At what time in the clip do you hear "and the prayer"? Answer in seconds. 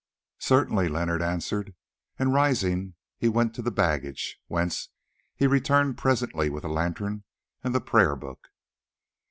7.63-8.15